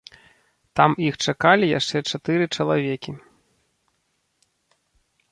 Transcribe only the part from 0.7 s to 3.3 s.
Там іх чакалі яшчэ чатыры чалавекі.